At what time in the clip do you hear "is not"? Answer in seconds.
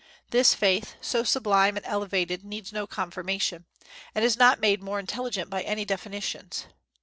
4.25-4.59